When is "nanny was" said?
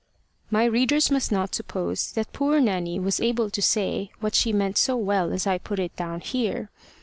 2.59-3.19